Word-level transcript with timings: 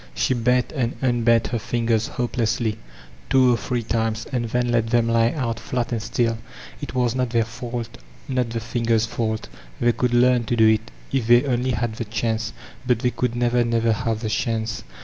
She 0.15 0.33
bent 0.33 0.71
and 0.71 0.95
unbent 1.03 1.49
her 1.49 1.59
fingers 1.59 2.07
hopeksslyt 2.17 2.75
two 3.29 3.53
or 3.53 3.55
three 3.57 3.83
times, 3.83 4.25
and 4.31 4.45
then 4.45 4.69
let 4.71 4.87
them 4.87 5.07
lie 5.07 5.29
out 5.29 5.59
flat 5.59 5.91
and 5.91 6.01
stilL 6.01 6.39
It 6.81 6.95
was 6.95 7.13
not 7.13 7.29
their 7.29 7.45
fault, 7.45 7.99
not 8.27 8.49
the 8.49 8.59
fingers' 8.61 9.05
fank; 9.05 9.41
they 9.79 9.91
could 9.91 10.15
learn 10.15 10.45
to 10.45 10.55
do 10.55 10.67
it» 10.67 10.89
if 11.11 11.27
they 11.27 11.43
only 11.45 11.69
had 11.69 11.97
the 11.97 12.05
chance; 12.05 12.51
but 12.87 12.97
they 12.97 13.11
could 13.11 13.35
never, 13.35 13.63
never 13.63 13.91
have 13.93 14.21
the 14.21 14.29
chance. 14.29 14.83